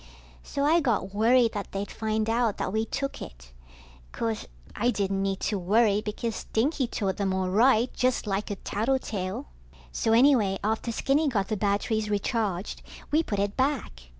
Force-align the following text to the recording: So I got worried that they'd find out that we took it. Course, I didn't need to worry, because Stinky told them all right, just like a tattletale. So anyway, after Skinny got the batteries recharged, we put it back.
So 0.41 0.63
I 0.65 0.79
got 0.79 1.13
worried 1.13 1.51
that 1.51 1.71
they'd 1.71 1.91
find 1.91 2.27
out 2.27 2.57
that 2.57 2.73
we 2.73 2.85
took 2.85 3.21
it. 3.21 3.51
Course, 4.11 4.47
I 4.75 4.89
didn't 4.89 5.21
need 5.21 5.39
to 5.41 5.59
worry, 5.59 6.01
because 6.01 6.37
Stinky 6.37 6.87
told 6.87 7.17
them 7.17 7.35
all 7.35 7.51
right, 7.51 7.93
just 7.93 8.25
like 8.25 8.49
a 8.49 8.55
tattletale. 8.55 9.45
So 9.91 10.13
anyway, 10.13 10.57
after 10.63 10.91
Skinny 10.91 11.27
got 11.27 11.49
the 11.49 11.55
batteries 11.55 12.09
recharged, 12.09 12.81
we 13.11 13.21
put 13.21 13.37
it 13.37 13.55
back. 13.55 14.09